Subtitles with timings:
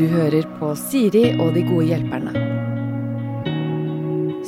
[0.00, 2.30] Du hører på Siri og de gode hjelperne.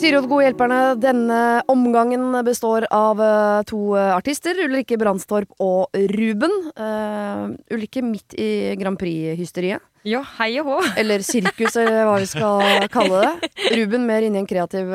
[0.01, 1.41] Siri og de gode hjelperne, denne
[1.71, 4.57] omgangen består av eh, to eh, artister.
[4.65, 6.55] Ulrikke Brandstorp og Ruben.
[6.73, 9.85] Uh, Ulrikke midt i Grand Prix-hysteriet.
[10.09, 10.81] Ja, hei og hå.
[11.05, 13.53] Eller sirkus, eller hva vi skal kalle det.
[13.77, 14.89] Ruben mer inne i en kreativ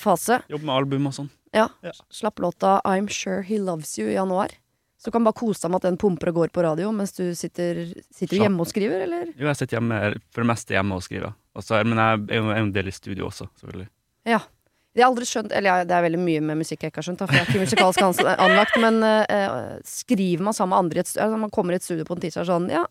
[0.00, 0.38] fase.
[0.54, 1.28] Jobb med album og sånn.
[1.50, 1.66] Ja.
[1.82, 1.98] Ja.
[2.14, 4.54] Slapp låta I'm Sure He Loves You i januar.
[5.00, 7.14] Så du kan bare kose deg med at den pumper og går på radio mens
[7.16, 9.30] du sitter, sitter du hjemme og skriver, eller?
[9.32, 11.32] Jo, jeg sitter hjemme, for det meste hjemme og skriver.
[11.56, 13.88] Også, men jeg er jo en del i studio også, selvfølgelig.
[14.28, 14.42] Ja.
[14.90, 17.06] Det har aldri skjønt Eller ja, det er veldig mye med musikk jeg ikke har
[17.06, 18.02] skjønt, da, for jeg er ikke musikalsk
[18.44, 21.78] anlagt, men eh, skriver man sammen med andre i et studio altså, Man kommer i
[21.78, 22.82] et studio på en tirsdag sånn Ja,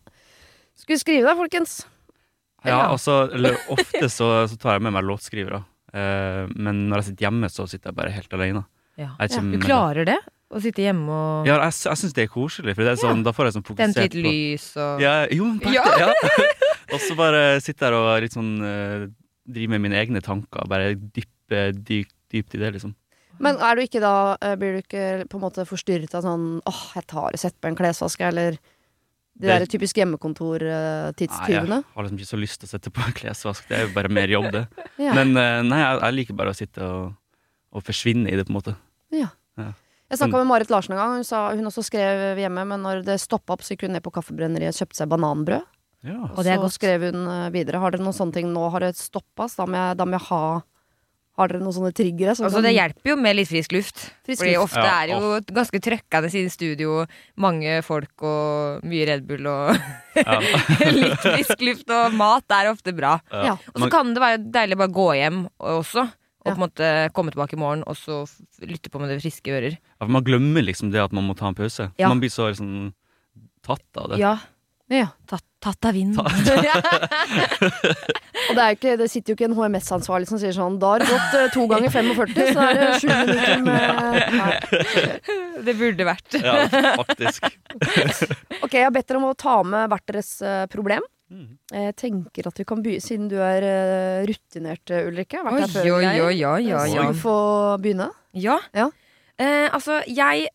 [0.80, 1.74] skal vi skrive da, folkens?
[2.64, 3.26] Ja, Ja.
[3.36, 5.62] eller ofte så, så tar jeg med meg låtskrivere.
[5.92, 8.64] Eh, men når jeg sitter hjemme, så sitter jeg bare helt alene.
[9.00, 9.10] Ja.
[9.20, 9.42] Jeg ja.
[9.52, 10.18] Du klarer det?
[10.50, 13.20] Å sitte hjemme og Ja, jeg, jeg syns det er koselig, for det er sånn,
[13.22, 15.84] da får jeg sånn fokusert tente fokusert litt lys og Ja, jo, på Ja.
[15.86, 16.70] ekte, ja.
[16.96, 19.04] og så bare sitte her og litt sånn uh,
[19.46, 20.66] drive med mine egne tanker.
[20.70, 22.96] Bare dyppe dypt, dypt i det, liksom.
[23.40, 26.48] Men er du ikke da eh, Blir du ikke på en måte forstyrret av sånn
[26.68, 29.96] åh, jeg tar og setter på en klesvask, eller de Det- der typisk
[31.70, 33.68] Nei, jeg har liksom ikke så lyst til å sette på en klesvask.
[33.70, 34.66] Det er jo bare mer jobb, det.
[34.98, 35.14] Ja.
[35.14, 37.14] Men eh, nei, jeg, jeg liker bare å sitte og,
[37.72, 38.76] og forsvinne i det, på en måte.
[39.14, 39.30] ja.
[39.56, 39.72] Ja.
[40.10, 41.12] Jeg snakka med Marit Larsen en gang.
[41.20, 44.02] Hun, sa, hun også skrev hjemme, men når det stoppa opp, så gikk hun ned
[44.02, 45.68] på kaffebrenneriet og kjøpte seg bananbrød.
[46.06, 46.16] Ja.
[46.32, 46.74] Og det så godt.
[46.78, 47.78] skrev hun eh, videre.
[47.82, 48.66] Har dere noen sånne ting nå?
[48.72, 49.46] Har det stoppa?
[49.52, 50.42] Da, da må jeg ha
[51.40, 52.32] Har dere noen sånne triggere?
[52.36, 54.00] Sånn Altså, det hjelper jo med litt frisk luft.
[54.26, 54.64] Frisk Fordi luft.
[54.64, 56.96] ofte Ja, er det jo ganske trøkkende i studio.
[57.40, 59.76] Mange folk og mye Red Bull og
[60.18, 60.40] Ja.
[61.04, 63.18] litt frisk luft og mat er ofte bra.
[63.30, 63.54] Ja.
[63.74, 66.08] Og så kan det være deilig å bare gå hjem også.
[66.40, 66.86] Og på en måte
[67.16, 68.22] komme tilbake i morgen og så
[68.64, 69.76] lytte på med det friske ører.
[69.76, 71.90] Ja, for man glemmer liksom det at man må ta en pause.
[72.00, 72.08] Ja.
[72.08, 72.94] Man blir så liksom
[73.66, 74.22] tatt av det.
[74.22, 74.38] Ja,
[74.90, 75.06] Ja.
[75.30, 76.18] tatt, tatt av vinden.
[78.50, 81.04] Og det, er ikke, det sitter jo ikke en HMS-ansvarlig som sier sånn Da har
[81.04, 84.50] det gått eh, to ganger 45, så er det sju minutter med Nei.
[85.68, 86.38] det burde vært.
[86.40, 86.56] Ja,
[87.04, 87.46] faktisk.
[88.64, 91.04] Ok, jeg har bedt dere om å ta med hvert deres eh, problem.
[91.30, 91.46] Mm.
[91.70, 95.44] Jeg tenker at vi kan begynne, siden du er eh, rutinert, Ulrikke.
[95.46, 96.24] Vært her før, oi, Geir.
[96.26, 97.04] oi, ja, ja, Så ja.
[97.78, 98.08] du begynne.
[98.34, 98.58] Ja.
[98.74, 98.88] Ja.
[99.40, 100.50] Eh, altså, jeg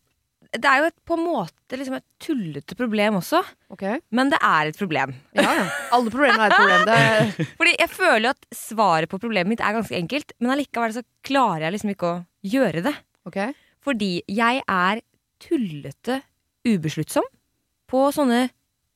[0.52, 3.40] Det er jo et, på en måte liksom et tullete problem også,
[3.74, 3.98] Okay.
[4.14, 5.14] men det er et problem.
[5.34, 5.64] Ja, ja.
[5.96, 6.84] Alle problemer er et problem.
[6.86, 10.94] Det er, Fordi jeg føler at svaret på problemet mitt er ganske enkelt, men allikevel
[10.94, 12.94] så klarer jeg liksom ikke å gjøre det.
[13.26, 13.56] Okay.
[13.82, 15.02] Fordi jeg er
[15.42, 16.20] tullete
[16.66, 17.26] ubesluttsom
[17.90, 18.46] på sånne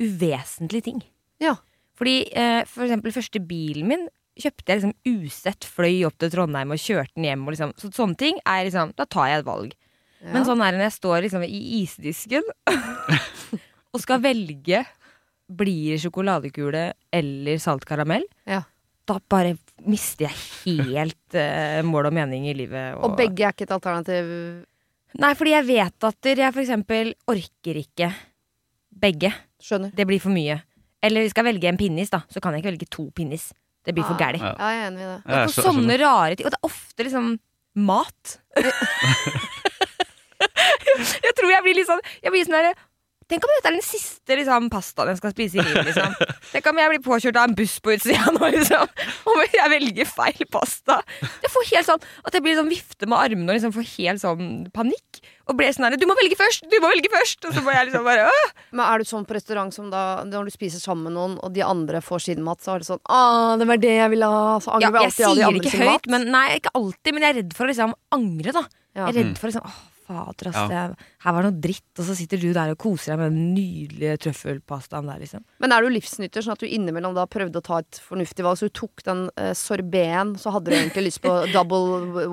[0.00, 1.02] uvesentlige ting.
[1.42, 1.56] Ja.
[1.98, 4.06] Fordi eh, for eksempel første bilen min
[4.40, 7.42] kjøpte jeg liksom usett, fløy opp til Trondheim og kjørte den hjem.
[7.44, 9.74] Og liksom, så, sånne ting er liksom, da tar jeg et valg.
[10.20, 10.32] Ja.
[10.34, 12.44] Men sånn er det når jeg står liksom i isdisken
[13.94, 14.82] og skal velge
[15.50, 16.82] blir det sjokoladekule
[17.16, 18.22] eller salt karamell.
[18.47, 18.60] Ja.
[19.09, 19.56] Da bare
[19.88, 23.00] mister jeg helt uh, mål og mening i livet.
[23.03, 24.28] Og begge er ikke et alternativ.
[25.19, 28.12] Nei, fordi jeg vet at jeg for eksempel orker ikke
[29.03, 29.32] begge.
[29.60, 29.91] Skjønner.
[29.97, 30.60] Det blir for mye.
[31.03, 32.20] Eller vi skal velge en pinnis, da.
[32.30, 33.48] Så kan jeg ikke velge to pinnis.
[33.82, 34.20] Det blir for Ah.
[34.20, 34.44] gærent.
[34.44, 34.54] Ja.
[34.54, 35.19] Ja, jeg er enig i det.
[35.25, 36.47] Ja, jeg Og sånne rare ting.
[36.47, 37.30] Og det er ofte liksom
[37.75, 38.38] mat.
[41.26, 42.76] jeg tror jeg blir litt sånn Jeg blir sånn derre
[43.30, 45.84] Tenk om dette er den siste liksom, pastaen jeg skal spise i livet.
[45.86, 46.14] Liksom.
[46.50, 48.88] Tenk om jeg blir påkjørt av en buss på utsida nå, liksom.
[49.30, 50.96] Om jeg velger feil pasta.
[51.44, 54.22] Jeg får helt sånn At jeg blir sånn vifte med armene og liksom får helt
[54.24, 55.20] sånn panikk.
[55.46, 56.66] Og blir sånn her Du må velge først!
[56.66, 57.46] Du må velge først!
[57.46, 58.50] Og så må jeg liksom bare Åh!
[58.74, 61.54] Men er du sånn på restaurant som da når du spiser sammen med noen, og
[61.54, 64.32] de andre får sin mat, så er det sånn ah, det var det jeg ville
[64.34, 64.58] ha.
[64.58, 66.10] Så Ja, angrer vi jeg alltid av de andre ikke sin høyt, mat.
[66.16, 67.14] men nei, ikke alltid.
[67.14, 68.66] Men jeg er redd for å liksom angre, da.
[68.98, 69.06] Ja.
[69.06, 69.78] Jeg er redd for liksom Åh,
[70.10, 70.59] fader, ass.
[70.59, 70.87] Ja.
[70.91, 73.34] Det, her var det noe dritt, og så sitter du der og koser deg med
[73.34, 75.44] den nydelige trøffelpastaen der, liksom.
[75.62, 78.59] Men er du livsnytter, sånn at du innimellom da prøvde å ta et fornuftig valg,
[78.59, 82.25] så du tok den uh, sorbeten, så hadde du egentlig lyst på double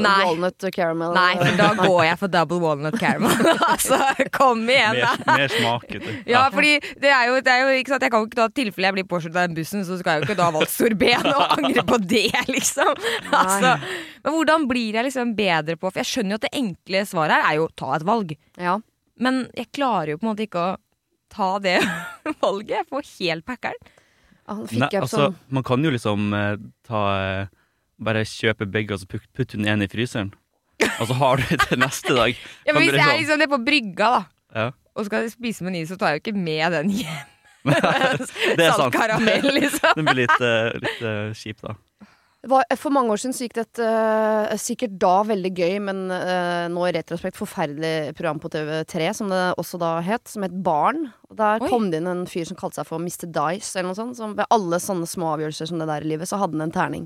[0.00, 0.16] Nei.
[0.24, 1.14] walnut caramel?
[1.16, 3.52] Nei, for da går jeg for double walnut caramel.
[3.72, 4.00] altså,
[4.34, 5.14] kom igjen, da!
[5.26, 6.16] Mer, mer smakete.
[6.30, 8.48] Ja, fordi det er jo, det er jo ikke sant, Jeg kan jo ikke da,
[8.60, 10.74] tilfelle jeg blir påkjørt av den bussen, så skal jeg jo ikke da ha valgt
[10.74, 12.94] sorbeten og angre på det, liksom.
[13.28, 13.76] Altså,
[14.24, 17.19] men hvordan blir jeg liksom bedre på For jeg skjønner jo at det enkle svaret
[17.28, 18.32] her er jo ta et valg.
[18.56, 18.78] Ja.
[19.20, 20.76] Men jeg klarer jo på en måte ikke å
[21.28, 21.76] ta det
[22.40, 22.78] valget.
[22.78, 23.90] Jeg får helt packeren.
[24.50, 26.56] Nei, altså, sånn man kan jo liksom eh,
[26.88, 27.50] ta eh,
[28.02, 30.32] Bare kjøpe begge og så put- putte den ene i fryseren.
[30.98, 32.32] Og så har du det til neste dag.
[32.66, 34.22] Ja, men hvis jeg er sånn- liksom nede på brygga da
[34.56, 34.70] Ja.
[34.96, 37.28] og skal spise meny, så tar jeg jo ikke med den hjem.
[38.56, 38.94] Det er sant.
[38.96, 39.92] Karamell, liksom.
[40.00, 41.74] den blir litt, uh, litt uh, kjipt, da.
[42.48, 46.06] Var, for mange år siden så gikk det et uh, sikkert da veldig gøy, men
[46.08, 50.54] uh, nå i retrospekt forferdelig program på TV3, som det også da het, som het
[50.64, 51.10] Barn.
[51.36, 51.68] Der Oi.
[51.68, 53.28] kom det inn en fyr som kalte seg for Mr.
[53.28, 54.16] Dice, eller noe sånt.
[54.16, 56.72] Som ved alle sånne små avgjørelser som det der i livet, så hadde han en
[56.78, 57.04] terning.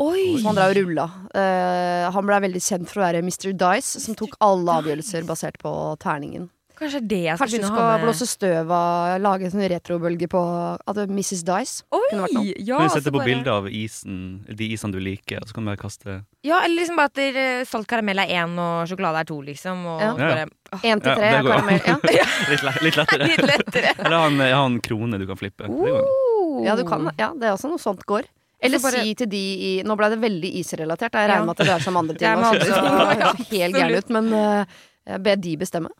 [0.00, 0.38] Oi!
[0.38, 1.06] Som han drev og rulla.
[1.36, 3.52] Uh, han blei veldig kjent for å være Mr.
[3.52, 6.48] Dice, som tok alle avgjørelser basert på terningen.
[6.82, 9.46] Kanskje det jeg skal Kanskje du begynne å skal ha med blåse støv av Lage
[9.46, 10.42] en sånn retrobølge på
[10.90, 11.42] at er Mrs.
[11.46, 11.84] Dice.
[11.92, 12.54] kunne vært noe.
[12.58, 14.16] Ja, Kan du sette på bare- bilde av isen,
[14.48, 17.14] de isene du liker, og så kan du bare kaste Ja, eller liksom bare at
[17.14, 19.86] der, salt karamell er én og sjokolade er to, liksom.
[19.86, 20.12] Og Ja.
[20.16, 20.46] bare
[20.82, 21.80] Én til Ja, tre går karamell.
[21.86, 21.96] Ja.
[22.50, 23.26] litt, le- litt lettere.
[23.28, 23.94] Litt lettere.
[24.04, 25.68] Eller ha en, ha en krone du kan flippe.
[25.68, 26.64] Uh.
[26.64, 27.10] ja, du kan.
[27.18, 28.24] Ja, det er også noe sånt går.
[28.62, 31.12] Eller bare- si til de i Nå ble det veldig isrelatert.
[31.12, 32.22] Jeg regner med at det dreier seg andre ting.
[32.22, 35.90] Det er med andre ting, ja, helt gæren ut, men uh, be de bestemme.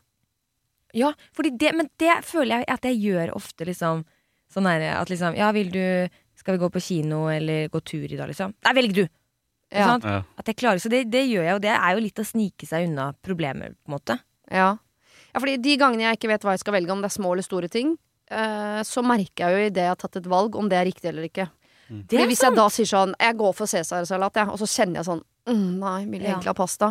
[0.93, 4.03] Ja, fordi det, men det føler jeg at jeg gjør ofte, liksom.
[4.53, 5.81] Sånn her, at liksom Ja, vil du
[6.37, 8.53] Skal vi gå på kino eller gå tur i dag, liksom?
[8.65, 9.03] Nei, velg du!
[9.73, 9.87] Ja.
[9.87, 10.05] sant?
[10.05, 10.21] Ja.
[10.37, 12.67] At jeg klarer, så det, det gjør jeg, og det er jo litt å snike
[12.69, 14.17] seg unna problemer, på en måte.
[14.51, 14.67] Ja.
[15.31, 17.31] ja, fordi de gangene jeg ikke vet hva jeg skal velge, om det er små
[17.33, 17.95] eller store ting,
[18.29, 21.09] eh, så merker jeg jo idet jeg har tatt et valg, om det er riktig
[21.09, 21.47] eller ikke.
[21.93, 24.67] Det Fordi er hvis jeg da sier sånn Jeg går for cæsarsalat, jeg, og så
[24.71, 25.19] kjenner jeg sånn
[25.51, 26.87] mm, Nei, vil jeg egentlig ha pasta?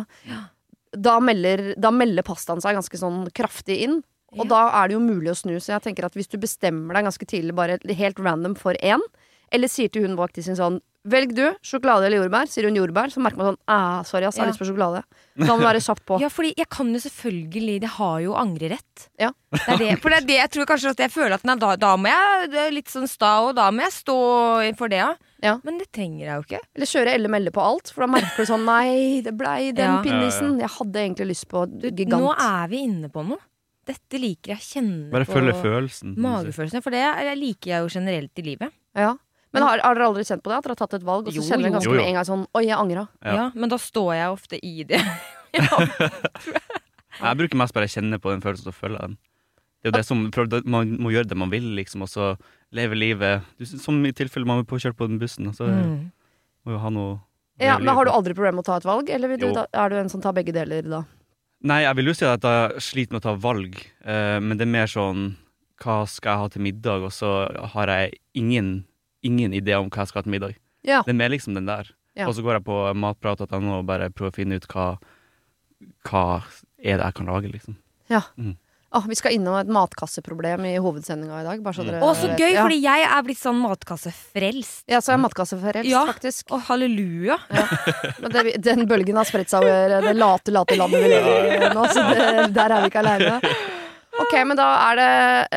[0.93, 4.03] Da melder, da melder pastaen seg ganske sånn kraftig inn.
[4.33, 4.49] Og Ja.
[4.49, 5.55] da er det jo mulig å snu.
[5.61, 8.99] Så jeg tenker at hvis du bestemmer deg ganske tidlig, bare helt random for én,
[9.51, 12.47] eller sier til hun bak sin sånn Velg du, sjokolade eller jordbær?
[12.47, 14.51] Sier hun jordbær, så merker man sånn ah, Sorry, ass, jeg har Ja.
[14.53, 15.03] lyst på sjokolade.
[15.37, 16.17] Da må du være kjapt på.
[16.23, 19.09] Ja, fordi jeg kan jo selvfølgelig Det har jo angrerett.
[19.19, 19.31] Ja.
[19.51, 21.55] Det er det, for det er det jeg tror kanskje at jeg føler at nei,
[21.59, 25.13] da, da må jeg litt sånn sta, og da må jeg stå for det, ja.
[25.43, 25.57] Ja.
[25.67, 26.59] Men det trenger jeg jo ikke.
[26.77, 29.89] Eller kjøre elle melle på alt, for da merker du sånn Nei, det blei den
[29.91, 30.01] Ja.
[30.05, 30.53] pinnisen.
[30.61, 32.15] Jeg hadde egentlig lyst på gigant.
[32.23, 33.41] Nå er vi inne på noe.
[33.85, 34.63] Dette liker jeg.
[34.63, 36.15] Kjenne Bare på følge følelsen.
[36.15, 36.81] magefølelsen.
[36.81, 37.03] For det
[37.37, 38.71] liker jeg jo generelt i livet.
[38.95, 39.17] Ja.
[39.53, 40.55] Men har, har dere aldri kjent på det?
[40.57, 41.99] At dere har tatt et valg, og så Jo, kjenner dere ganske Jo, jo.
[41.99, 43.03] med en gang sånn Oi, jeg angra.
[43.21, 43.35] Ja.
[43.35, 43.51] Ja.
[43.53, 45.01] Men da står jeg ofte i det.
[45.59, 45.83] ja.
[47.21, 49.17] Jeg bruker mest bare å kjenne på den følelsen, og følge den.
[49.83, 52.37] Det er jo det som, Man må gjøre det man vil, liksom, og så
[52.71, 55.51] leve livet Som i tilfelle man blir kjørt på den bussen.
[55.53, 56.11] Så Mm.
[56.65, 57.19] må jo ha noe
[57.59, 59.89] Ja, men har du aldri problemer med å ta et valg, eller du, da, er
[59.89, 61.03] du en som tar begge deler da?
[61.63, 64.65] Nei, jeg vil jo si at jeg sliter med å ta valg, eh, men det
[64.65, 65.35] er mer sånn
[65.83, 67.03] Hva skal jeg ha til middag?
[67.03, 67.29] Og så
[67.73, 68.85] har jeg ingen,
[69.21, 70.55] ingen idé om hva jeg skal ha til middag.
[70.83, 71.01] Ja.
[71.03, 71.89] Det er mer liksom den der.
[72.15, 72.27] Ja.
[72.27, 74.97] Og så går jeg på matprat.no og bare prøver å finne ut hva
[76.07, 76.43] Hva
[76.79, 77.75] er det jeg kan lage, liksom.
[78.93, 81.61] Ah, vi skal innom et matkasseproblem i hovedsendinga i dag.
[81.65, 81.87] Bare så Mm.
[81.91, 82.61] dere Å, så gøy, ja.
[82.61, 84.83] fordi jeg er blitt sånn matkassefrelst.
[84.87, 86.05] Ja, så er jeg matkassefrelst, Ja.
[86.05, 86.45] faktisk.
[86.53, 87.39] Å, halleluja.
[88.21, 91.73] Men det, den bølgen har spredt seg over det late, late landet vi lever i
[91.73, 93.41] nå, så det, der er vi ikke aleine.
[94.21, 95.07] Ok, men da er det,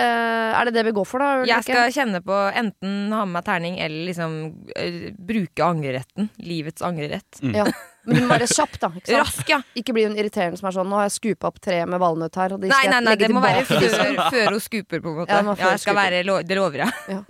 [0.00, 1.42] uh, er det det vi går for, da?
[1.42, 1.50] Ulrikke?
[1.52, 4.38] Jeg skal kjenne på enten ha med meg terning eller liksom
[4.72, 6.30] uh, bruke angreretten.
[6.40, 7.42] Livets angrerett.
[7.42, 7.52] Mm.
[7.58, 7.66] Ja.
[8.06, 8.88] Men hun må være kjapp, da.
[8.94, 9.18] Ikke, sant?
[9.18, 9.58] Rask, ja.
[9.76, 12.38] ikke bli hun irriterende som er sånn 'Nå har jeg skupa opp tre med valnøtt
[12.38, 15.00] her', og de skal nei, nei, nei, legge det må være før, før hun skuper,
[15.02, 15.34] på en måte.
[15.34, 15.98] Ja, det Ja, skuper.
[15.98, 16.92] være, lo- det lover jeg.
[17.10, 17.20] Ja.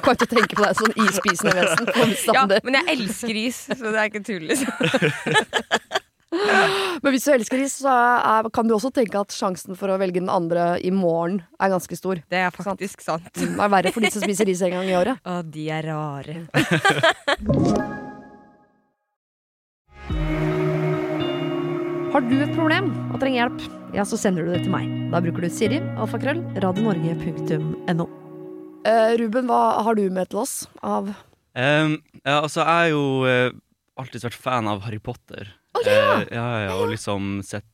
[0.00, 2.34] Kan ikke tenke på deg sånn ispisende vesen.
[2.38, 4.70] Ja, men jeg elsker is, så det er ikke tull, liksom.
[7.02, 9.98] Men hvis du elsker is, så er, kan du også tenke at sjansen for å
[10.00, 12.20] velge den andre i morgen er ganske stor.
[12.30, 13.26] Det er faktisk sant.
[13.34, 15.18] Det er verre for de som spiser is en gang i året.
[15.30, 16.36] Å, de er rare.
[22.10, 23.60] Har du et problem og trenger hjelp,
[23.94, 24.88] ja, så sender du det til meg.
[25.12, 28.06] Da bruker du Siri, alfakrøll, radionorge.no.
[28.80, 31.12] Uh, Ruben, hva har du med til oss av
[31.50, 33.56] Um, ja, altså, jeg er jo uh,
[33.98, 35.48] alltid vært fan av Harry Potter.
[35.76, 35.98] Å, ja!
[36.20, 37.66] Eh, ja, ja, Og liksom sett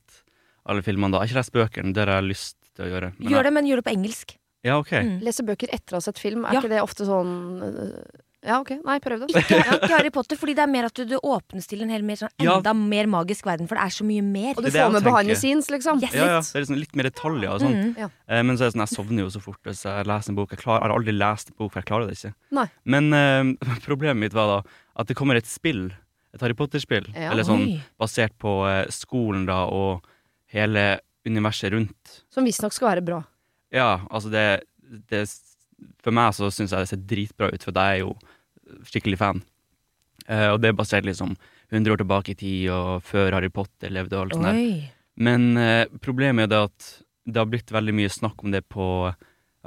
[0.67, 1.23] alle filmene da.
[1.23, 3.13] Jeg har ikke lest bøkene, det har jeg lyst til å gjøre.
[3.17, 4.37] Men Gjør det, men gjør det på engelsk.
[4.67, 4.91] Ja, ok.
[4.99, 5.17] Mm.
[5.23, 6.43] Lese bøker etter å ha sett film?
[6.45, 6.61] Er Ja.
[6.61, 8.73] ikke det ofte sånn øh, Ja, ok.
[8.85, 9.29] Nei, prøv det.
[9.41, 12.03] Ikke, ikke Harry Potter, fordi det er mer at du, du åpnes til en hel
[12.05, 12.57] mer sånn, Ja.
[12.59, 14.53] enda mer magisk verden, for det er så mye mer.
[14.57, 16.01] Og du får med behind the scenes, liksom.
[16.03, 16.13] Yes.
[16.15, 17.75] Ja, ja, det er liksom litt mer detaljer og sånn.
[17.79, 17.93] Mm.
[18.03, 18.09] Ja.
[18.29, 20.39] Eh, men så er det sånn, jeg sovner jo så fort hvis jeg leser en
[20.41, 20.51] bok.
[20.53, 22.33] Jeg, klar, jeg har aldri lest en bok, for jeg klarer det ikke.
[22.59, 22.67] Nei.
[22.85, 23.53] Men eh,
[23.87, 24.59] problemet mitt var da
[25.01, 25.87] at det kommer et spill,
[26.37, 27.31] et Harry Potter-spill, Ja.
[27.33, 27.79] eller sånn Oi.
[27.99, 30.05] basert på eh, skolen da, og
[30.53, 32.21] hele universet rundt.
[32.31, 33.21] Som visstnok skal være bra.
[33.75, 34.45] Ja, altså det,
[35.11, 35.25] det
[36.01, 38.13] For meg så syns jeg det ser dritbra ut, for jeg er jo
[38.87, 39.41] skikkelig fan.
[40.27, 41.35] Uh, og det er basert liksom
[41.71, 44.87] 100 år tilbake i tid, og før Harry Potter levde og alt sånt der.
[45.27, 46.87] Men uh, problemet er det at
[47.27, 49.13] det har blitt veldig mye snakk om det på i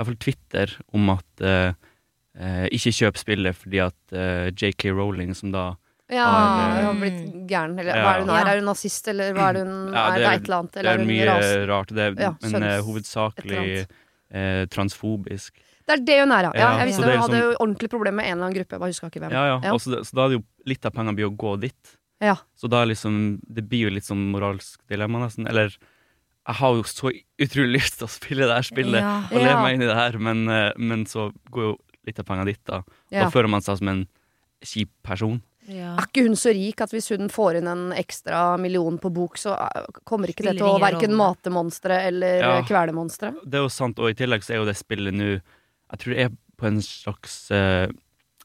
[0.01, 1.73] hvert fall Twitter, om at uh,
[2.73, 4.15] ikke kjøp spillet fordi at
[4.57, 5.65] JK Rowling, som da
[6.11, 7.79] Ja, Har, hun har blitt gæren.
[7.79, 8.03] Eller ja.
[8.03, 8.45] hva er det hun her?
[8.47, 8.53] Ja.
[8.53, 10.11] Er hun nazist, eller hva er hun Ja, er?
[10.11, 10.73] det Det er- er et eller annet.
[10.73, 11.69] Det Eller er er mye ras?
[11.71, 11.89] rart.
[11.95, 13.87] Det, Ja, men eh, hovedsakelig
[14.33, 15.53] eh, transfobisk.
[15.87, 16.79] Det er det hun er, ja.
[16.79, 18.71] jeg visste så hun er hadde sånn- jo ordentlig problem med en eller annen gruppe.
[18.77, 19.33] Jeg bare husker ikke hvem.
[19.33, 19.61] Ja, ja.
[19.65, 19.73] Ja.
[19.75, 21.97] Og så, så da er det jo litt av pengene blir å gå dit.
[22.21, 22.37] Ja.
[22.55, 25.49] Så da er liksom Det blir jo litt sånn moralsk dilemma, nesten.
[25.49, 29.17] Eller jeg har jo så utrolig lyst til å spille det her spillet Ja.
[29.31, 29.63] og leve Ja.
[29.63, 31.77] meg inn i det her, men, eh, men så går jo
[32.07, 32.83] litt av pengene dit, da.
[33.11, 33.25] Ja.
[33.25, 34.07] Da føler man seg som en
[34.63, 35.43] kjip person.
[35.69, 35.95] Ja.
[35.95, 39.39] Er ikke hun så rik at hvis hun får inn en ekstra million på bok,
[39.39, 42.53] så eh, kommer ikke det til å verken mate monstre eller Ja.
[42.59, 42.63] ja.
[42.67, 43.35] kvele monstre?
[43.45, 46.15] Det er jo sant, og i tillegg så er jo det spillet nå Jeg tror
[46.15, 47.89] det er på en slags uh,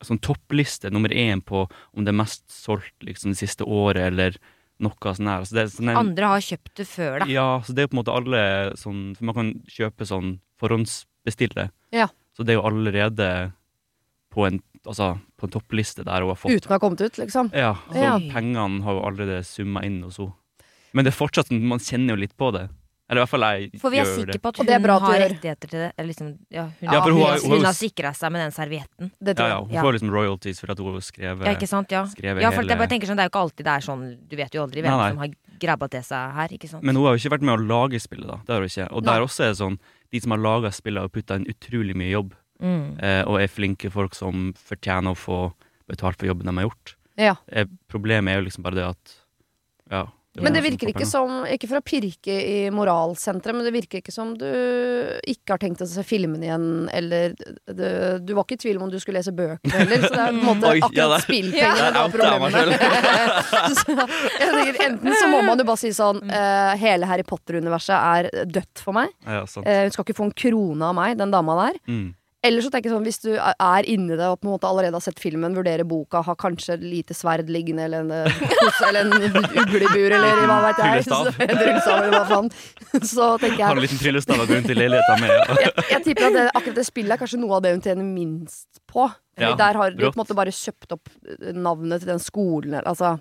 [0.02, 4.38] sånn toppliste, nummer én på om det er mest solgt liksom det siste året, eller
[4.84, 5.46] noe sånn her.
[5.48, 7.28] Så det er sånn en, Andre har kjøpt det før, da.
[7.32, 8.42] Ja, så det er på en måte alle
[8.80, 11.70] sånn For man kan kjøpe sånn forhåndsbestille.
[11.96, 12.10] Ja.
[12.36, 13.30] Så det er jo allerede
[14.36, 17.18] på en, altså, på en toppliste der hun har fått Uten å ha kommet ut,
[17.18, 17.52] liksom?
[17.54, 18.18] Ja, så Ja.
[18.20, 20.34] pengene har jo allerede summa inn hos henne.
[20.94, 22.70] Men det er fortsatt sånn, man kjenner jo litt på det.
[23.08, 23.82] Eller i hvert fall jeg gjør det.
[23.82, 25.30] For vi er sikre på at hun bra at du har gjør.
[25.30, 25.94] rettigheter til det.
[25.96, 28.42] Eller liksom, ja, hun, Ja, for hun hun, har- hun har har sikra seg med
[28.42, 29.12] den servietten.
[29.22, 29.46] Det Ja, jeg.
[29.46, 29.82] ja, ja, hun Ja.
[29.84, 31.92] får liksom royalties for at hun har skrevet Ja, ikke sant?
[31.92, 33.68] Ja, skrevet ja for hele- jeg bare tenker sånn, det er jo ikke alltid det
[33.68, 35.10] er sånn Du vet jo aldri hvem Nei, nei.
[35.10, 36.84] som har grabba til seg her, ikke sant?
[36.84, 38.38] Men hun har jo ikke vært med å lage spillet, da.
[38.38, 38.88] Det har hun ikke.
[38.92, 39.14] Og Nei.
[39.14, 39.80] der også er det sånn
[40.12, 42.34] De som har laga spillet, har putta inn utrolig mye jobb.
[42.62, 43.00] Mm.
[43.00, 45.40] Eh, og er flinke folk som fortjener å få
[45.90, 46.96] betalt for jobben de har gjort.
[47.20, 47.36] Ja.
[47.48, 49.18] Eh, problemet er jo liksom bare det at
[49.92, 50.06] Ja.
[50.36, 53.72] Men det noen som virker ikke som, ikke for å pirke i moralsenteret, men det
[53.72, 54.44] virker ikke som du
[55.32, 58.92] ikke har tenkt å se filmen igjen, eller det, Du var ikke i tvil om
[58.92, 61.24] du skulle lese bøker heller, så det er på en måte Oi, ja, akkurat der-
[61.24, 62.04] spillpengene ja.
[62.04, 62.36] outa
[64.44, 68.28] jeg tenker, enten så må man jo bare si sånn uh, Hele Harry Potter-universet er
[68.50, 69.08] dødt for meg.
[69.24, 69.64] Ja, sant.
[69.70, 71.76] Eh, hun skal ikke få en krone av meg, den dama der.
[71.88, 72.12] Mm.
[72.46, 74.94] Eller så tenker jeg sånn, hvis du er- inni det og på en måte allerede
[74.94, 79.02] har sett filmen, vurderer boka, har kanskje et lite sverd liggende, eller en, eh, eller
[79.02, 81.06] en uglebur bur, eller hva veit jeg.
[81.06, 81.82] Tryllestav.
[81.86, 82.50] Så- eller hva faen.
[83.16, 85.34] Så tenker jeg Har en liten tryllestav rundt i leiligheta med.
[85.66, 88.06] jeg, jeg tipper at det, akkurat det spillet er kanskje noe av det hun tjener
[88.06, 89.10] minst på.
[89.42, 92.76] Ja, der har de på en måte bare kjøpt opp eh, navnet til den skolen.
[92.78, 93.16] eller- Altså.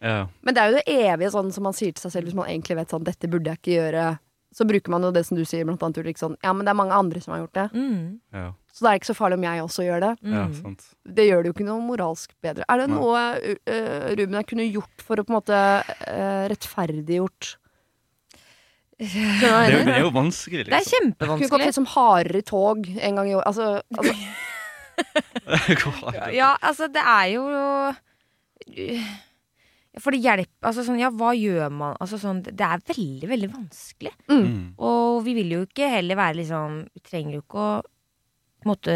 [0.00, 0.26] Ja.
[0.42, 2.48] Men det er jo det evige sånn som man sier til seg selv hvis man
[2.48, 4.18] egentlig vet sånn dette burde jeg ikke gjøre.
[4.56, 6.72] Så bruker man jo det som du sier, blant annet Ulrik, sånn ja, men det
[6.72, 7.66] er mange andre som har gjort det.
[7.76, 8.18] Mm.
[8.34, 8.46] Ja.
[8.72, 10.12] Så da er det ikke så farlig om jeg også gjør det.
[10.30, 10.54] ja, Mm.
[10.62, 10.82] sant.
[11.04, 12.64] Det gjør det jo ikke noe moralsk bedre.
[12.70, 12.98] Er det Nei.
[12.98, 13.20] noe
[13.66, 15.58] uh, Ruben jeg kunne gjort for å på en måte
[16.06, 17.56] uh, rettferdiggjort
[19.00, 21.48] Det er, jo- det er jo vanskelig, Det er kjempevanskelig.
[21.48, 23.42] Kunne gått litt som hardere tog en gang i år.
[23.48, 24.12] Altså, altså
[26.36, 27.46] Ja, altså, det er jo
[30.00, 31.96] For det hjelper Altså sånn, ja, hva gjør man?
[32.00, 34.12] Altså sånn, det er veldig, veldig vanskelig.
[34.30, 34.74] Mm.
[34.78, 37.80] Og vi vil jo ikke heller være liksom Vi trenger jo ikke å
[38.68, 38.94] måte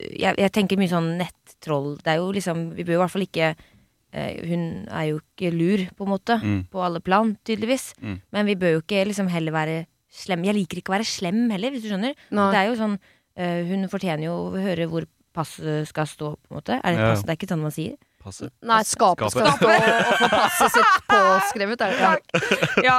[0.00, 1.94] jeg, jeg tenker mye sånn nettroll.
[2.00, 5.52] Det er jo liksom Vi bør i hvert fall ikke eh, Hun er jo ikke
[5.54, 6.38] lur, på en måte.
[6.40, 6.60] Mm.
[6.72, 7.90] På alle plan, tydeligvis.
[8.00, 8.18] Mm.
[8.32, 9.78] Men vi bør jo ikke liksom heller være
[10.10, 10.44] slem.
[10.48, 12.16] Jeg liker ikke å være slem heller, hvis du skjønner.
[12.34, 12.50] Nei.
[12.54, 12.96] Det er jo sånn
[13.36, 16.78] eh, Hun fortjener jo å høre hvor passet skal stå, på en måte.
[16.80, 17.10] Er det, Ja.
[17.12, 17.22] pass?
[17.26, 17.98] det er ikke sånn man sier?
[18.20, 18.50] Passe.
[18.66, 21.84] Nei, skapet skal stå og få passet sitt påskrevet.
[21.86, 22.80] Er det, ja.
[22.84, 22.96] ja.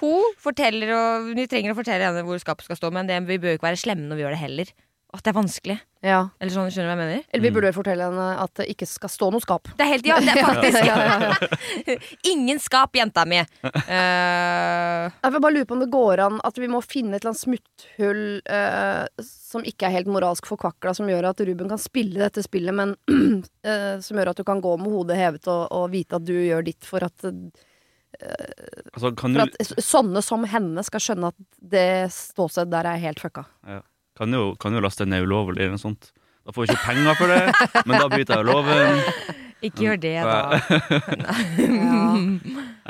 [0.00, 3.40] Hun forteller, og vi trenger å fortelle henne hvor skapet skal stå, men det, vi
[3.40, 4.72] bør jo ikke være slemme når vi gjør det heller.
[5.10, 5.74] At det er vanskelig.
[6.06, 6.18] Ja.
[6.38, 7.22] Eller sånn, skjønner du hva jeg mener?
[7.34, 9.66] Eller vi burde burde fortelle henne at det ikke skal stå noe skap.
[9.74, 11.96] Det er helt, ja, det er faktisk ja, ja.
[12.32, 13.40] Ingen skap, jenta mi!
[13.66, 15.10] Uh...
[15.10, 17.32] Jeg vil bare lure på om det går an at vi må finne et eller
[17.32, 22.22] annet smutthull uh, som ikke er helt moralsk forkvakla, som gjør at Ruben kan spille
[22.22, 25.90] dette spillet, men uh, som gjør at du kan gå med hodet hevet og, og
[25.90, 27.26] vite at du gjør ditt for at,
[28.20, 31.36] Altså, kan for du, at sånne som henne skal skjønne at
[31.72, 33.44] det ståstedet der er helt fucka.
[34.18, 36.10] kan jo, kan jo laste ned ulovlig eller noe sånt.
[36.44, 39.00] Da får vi ikke penger for det, men da bryter jeg loven.
[39.68, 40.60] ikke gjør det, da.
[41.20, 41.30] Ja.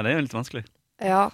[0.00, 0.64] Ja, det er jo litt vanskelig.
[1.02, 1.28] Ja.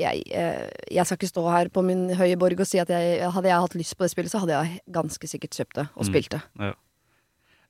[0.00, 3.30] Jeg, eh, jeg skal ikke stå her på min høye borg og si at jeg,
[3.32, 6.02] hadde jeg hatt lyst på det spillet, så hadde jeg ganske sikkert kjøpt det og
[6.04, 6.08] Mm.
[6.10, 6.40] spilt det.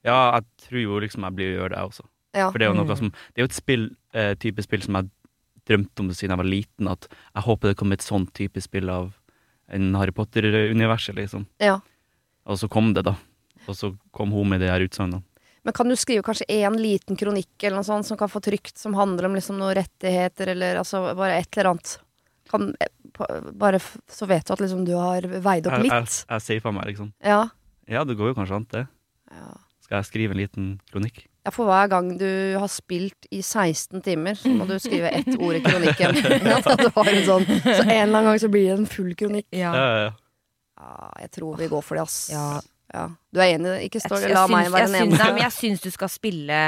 [0.07, 2.05] Ja, jeg tror jo liksom jeg blir å gjøre det også.
[2.37, 2.51] Ja.
[2.51, 2.87] For det er jo Mm.
[2.87, 5.11] noe som Det er jo et spill, eh, type spill som jeg
[5.67, 8.61] drømte om det siden jeg var liten, at jeg håper det kommer et sånn type
[8.65, 9.13] spill av
[9.75, 11.47] en Harry Potter-universet, liksom.
[11.63, 11.81] ja.
[12.47, 13.17] Og så kom det, da.
[13.67, 15.25] Og så kom hun med de her utsagnene.
[15.67, 18.77] Men kan du skrive kanskje én liten kronikk eller noe sånt som kan få trykt,
[18.79, 21.97] som handler om liksom noen rettigheter, eller altså bare et eller annet?
[22.47, 22.69] Kan,
[23.59, 26.19] bare så vet du at liksom du har veid opp Jeg, jeg, litt.
[26.31, 27.11] jeg safa meg, liksom.
[27.27, 27.41] Ja.
[27.91, 28.85] Ja, det går jo kanskje an, det.
[29.35, 29.51] ja.
[29.83, 31.25] Skal jeg skrive en liten kronikk?
[31.47, 32.27] Ja, For hver gang du
[32.59, 36.17] har spilt i 16 timer, så må du skrive ett ord i kronikken.
[36.51, 37.45] Ja, du har en sånn.
[37.63, 39.47] Så en eller annen gang så blir det en full kronikk.
[39.55, 39.71] Ja.
[39.71, 40.15] Ja, ja, ja.
[40.77, 42.19] Ja, jeg tror vi går for det, ass.
[42.35, 42.49] Ja.
[42.93, 43.05] Ja.
[43.35, 43.77] Du er enig?
[43.87, 46.11] Ikke stå, la meg syns, være jeg, den syns, nei, men jeg syns du skal
[46.13, 46.59] spille,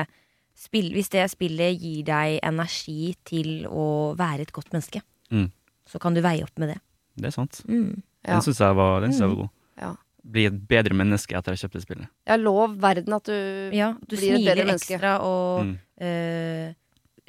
[0.58, 3.84] spille Hvis det spillet gir deg energi til å
[4.18, 5.50] være et godt menneske, Mm.
[5.86, 6.78] så kan du veie opp med det.
[7.18, 7.60] Det er sant.
[7.68, 8.00] Mm.
[8.26, 8.32] Ja.
[8.38, 9.50] Den syns jeg, var- den synes jeg var god.
[9.82, 9.92] Ja.
[10.28, 12.08] Bli et bedre menneske etter jeg kjøpte spillet.
[12.28, 14.98] Jeg lov verden at du Ja, du Blir et bedre menneske smiler menneske.
[14.98, 15.78] ekstra og Mm.
[16.00, 16.74] eh,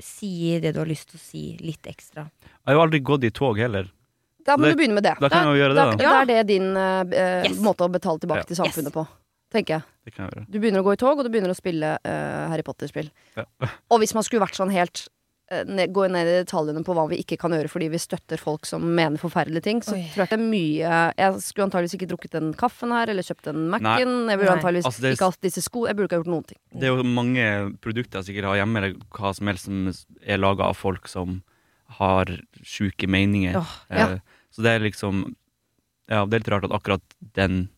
[0.01, 2.29] sier det du har lyst til å si, litt ekstra.
[2.43, 3.89] Jeg har jo aldri gått i tog heller.
[4.45, 5.15] Da må Det- du begynne med det.
[5.19, 5.97] Da kan jeg jo gjøre det, Da, da.
[5.97, 7.57] da er det din eh, eh, Yes.
[7.59, 8.43] måte å betale tilbake Ja.
[8.43, 8.93] til samfunnet Yes.
[8.93, 9.07] på.
[9.51, 9.83] Tenker jeg.
[10.05, 10.51] Det kan jeg gjøre.
[10.51, 13.09] Du begynner å gå i tog, og du begynner å spille eh, Harry Potter-spill.
[13.35, 13.45] Ja.
[13.91, 15.07] Og hvis man skulle vært sånn helt
[15.49, 18.83] Gå ned i detaljene på hva vi ikke kan gjøre fordi vi støtter folk som
[18.95, 20.03] mener forferdelige ting, så Oi.
[20.13, 23.49] tror jeg det er mye Jeg skulle antageligvis ikke drukket den kaffen her, eller kjøpt
[23.49, 24.13] den Mac-en.
[24.29, 25.85] Jeg burde antageligvis Altså, er- ikke hatt disse sko.
[25.89, 26.59] Jeg burde ikke ha gjort noen ting.
[26.75, 27.47] Det er jo mange
[27.81, 29.89] produkter jeg sikkert har hjemme, eller hva som helst som
[30.21, 31.41] er laga av folk som
[31.97, 32.25] har
[32.61, 33.57] sjuke meninger.
[33.57, 34.11] Oh, ja.
[34.13, 34.19] Eh,
[34.53, 35.35] Så det er liksom
[36.09, 37.01] Ja, det er litt rart at akkurat
[37.33, 37.69] den,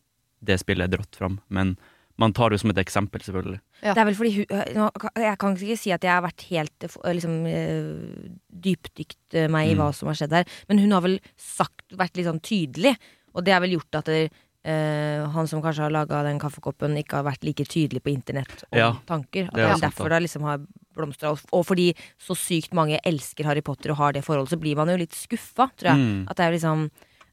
[0.44, 1.76] det spillet er dratt fram, men
[2.22, 3.58] man tar det som et eksempel, selvfølgelig.
[3.82, 3.92] Ja.
[3.96, 6.86] Det er vel fordi hun, øh, Jeg kan ikke si at jeg har vært helt
[6.86, 8.30] øh, liksom, øh,
[8.62, 9.80] dypdykt meg i Mm.
[9.82, 12.96] hva som har skjedd her, men hun har vel sagt, vært litt sånn tydelig,
[13.34, 14.30] og det har vel gjort at det,
[14.62, 18.62] Uh, han som kanskje har laga den kaffekoppen, ikke har vært like tydelig på internett
[18.70, 19.48] om Ja, tanker.
[19.48, 20.60] At det er det er derfor det liksom har
[20.94, 21.32] blomstra.
[21.32, 24.76] Og- Og fordi så sykt mange elsker Harry Potter og har det forholdet, så blir
[24.76, 25.98] man jo litt skuffa, tror jeg.
[25.98, 26.26] Mm.
[26.30, 26.90] At det er liksom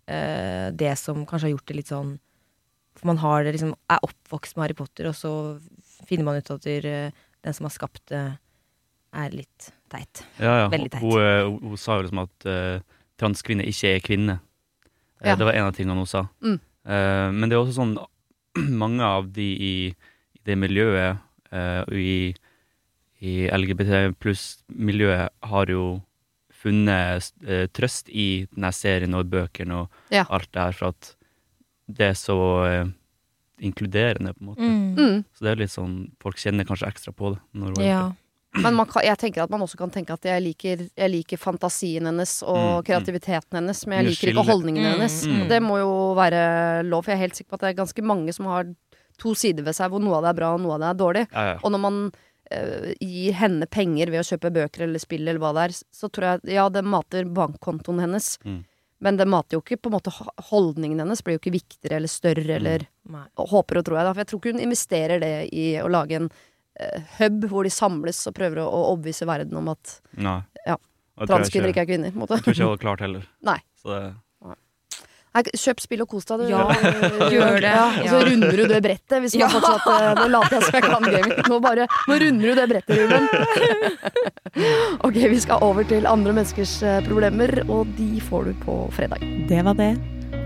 [0.10, 2.20] uh, det som kanskje har gjort det litt sånn
[3.00, 5.32] For man har det liksom, er oppvokst med Harry Potter, og så
[6.10, 7.12] finner man ut at øh,
[7.46, 8.24] den som har skapt det,
[9.16, 10.20] er litt teit.
[10.38, 10.66] Ja, ja.
[10.70, 11.02] Veldig teit.
[11.02, 12.82] Hun, eh, hun, hun sa jo liksom at uh,
[13.18, 14.42] transkvinner ikke er kvinner.
[15.24, 15.36] Eh, Ja.
[15.40, 16.28] Det var en av tingene hun sa.
[16.46, 16.60] Mm.
[16.86, 17.96] Uh, men det er også sånn
[18.84, 19.72] mange av de i,
[20.36, 21.18] i det miljøet,
[21.56, 22.36] uh, i,
[23.26, 25.88] i LGBT pluss-miljøet, har jo
[26.60, 30.26] funnet uh, trøst i denne serien og bøkene og Ja.
[30.30, 31.16] alt det her, for at
[31.90, 32.38] det er så
[32.70, 32.86] eh,
[33.66, 34.72] inkluderende, på en måte.
[35.00, 35.24] Mm.
[35.36, 37.40] Så det er litt sånn Folk kjenner kanskje ekstra på det.
[37.60, 38.02] Når Ja.
[38.64, 41.38] Men man kan, jeg tenker at man også kan tenke at jeg liker, jeg liker
[41.38, 42.86] fantasien hennes og Mm, mm.
[42.88, 45.18] kreativiteten hennes, men jeg Mye liker ikke holdningene Mm, hennes.
[45.28, 45.42] mm.
[45.44, 47.84] Og det må jo være lov, for jeg er helt sikker på at det er
[47.84, 48.66] ganske mange som har
[49.20, 50.98] to sider ved seg, hvor noe av det er bra og noe av det er
[51.06, 51.28] dårlig.
[51.32, 51.60] Ja, ja.
[51.64, 52.12] Og når man
[52.50, 56.10] eh, gir henne penger ved å kjøpe bøker eller spill eller hva det er, så
[56.10, 58.40] tror jeg ja, det mater bankkontoen hennes.
[58.44, 58.64] Mm.
[59.00, 60.12] Men det mater jo ikke på en måte
[60.50, 63.26] Holdningen hennes blir jo ikke viktigere eller større eller Nei.
[63.40, 64.14] Håper og tror jeg, da.
[64.14, 67.72] For jeg tror ikke hun investerer det i å lage en uh, hub hvor de
[67.74, 70.42] samles og prøver å, å overbevise verden om at Nei.
[70.68, 70.76] Ja.
[71.20, 72.12] Transkvinner ikke er kvinner.
[72.14, 72.38] På en måte.
[72.40, 73.30] Jeg tror ikke hun hadde klart heller.
[73.50, 73.58] Nei.
[73.80, 74.04] Så det,
[75.40, 76.48] Kjøp spill og kos deg, du.
[76.50, 76.66] Ja,
[77.34, 77.70] gjør det.
[77.70, 78.24] Ja, og så Ja.
[78.28, 79.22] runder du det brettet.
[79.24, 79.50] Hvis man Ja.
[79.54, 81.34] fortsatt, eh, nå later jeg som jeg kan gaming.
[81.48, 83.28] Nå, bare, nå runder du det brettet, Ruben.
[85.08, 89.20] ok, vi skal over til andre menneskers eh, problemer, og de får du på fredag.
[89.48, 89.94] Det var det.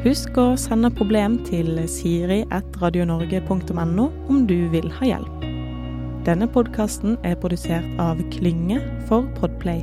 [0.04, 5.40] Husk å sende problem til siri.radionorge.no om du vil ha hjelp.
[6.28, 9.82] Denne podkasten er produsert av Klynge for Podplay.